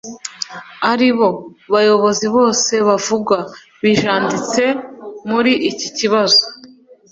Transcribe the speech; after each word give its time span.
ari 0.91 1.09
bo 1.17 1.29
bayobozi 1.73 2.25
bose 2.37 2.73
bavugwa 2.87 3.37
bijanditse 3.81 4.63
muri 5.29 5.53
iki 5.69 5.87
kibazo 5.97 6.43